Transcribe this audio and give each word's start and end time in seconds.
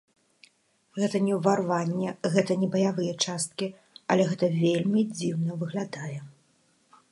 Гэта 1.01 1.17
не 1.25 1.33
ўварванне, 1.39 2.09
гэта 2.37 2.57
не 2.63 2.69
баявыя 2.77 3.13
часткі, 3.27 3.67
але 4.15 4.23
гэта 4.33 4.45
вельмі 4.65 5.07
дзіўна 5.15 5.51
выглядае. 5.63 6.19